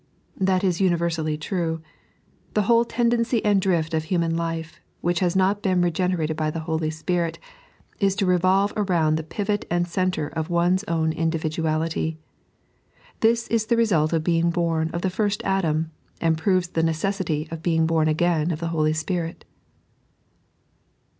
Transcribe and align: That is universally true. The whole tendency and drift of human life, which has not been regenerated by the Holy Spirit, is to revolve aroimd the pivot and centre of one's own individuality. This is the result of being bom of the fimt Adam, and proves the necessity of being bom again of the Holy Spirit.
That 0.39 0.63
is 0.63 0.81
universally 0.81 1.37
true. 1.37 1.79
The 2.55 2.63
whole 2.63 2.83
tendency 2.85 3.45
and 3.45 3.61
drift 3.61 3.93
of 3.93 4.05
human 4.05 4.35
life, 4.35 4.81
which 5.01 5.19
has 5.19 5.35
not 5.35 5.61
been 5.61 5.79
regenerated 5.83 6.35
by 6.35 6.49
the 6.49 6.61
Holy 6.61 6.89
Spirit, 6.89 7.37
is 7.99 8.15
to 8.15 8.25
revolve 8.25 8.73
aroimd 8.73 9.17
the 9.17 9.21
pivot 9.21 9.63
and 9.69 9.87
centre 9.87 10.29
of 10.29 10.49
one's 10.49 10.83
own 10.85 11.13
individuality. 11.13 12.17
This 13.19 13.47
is 13.49 13.67
the 13.67 13.77
result 13.77 14.11
of 14.11 14.23
being 14.23 14.49
bom 14.49 14.89
of 14.91 15.03
the 15.03 15.09
fimt 15.09 15.43
Adam, 15.43 15.91
and 16.19 16.35
proves 16.35 16.69
the 16.69 16.81
necessity 16.81 17.47
of 17.51 17.61
being 17.61 17.85
bom 17.85 18.07
again 18.07 18.49
of 18.49 18.59
the 18.59 18.69
Holy 18.69 18.93
Spirit. 18.93 19.45